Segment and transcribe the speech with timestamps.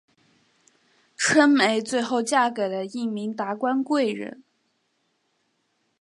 [1.15, 4.43] 春梅最后嫁给了一名达官贵人。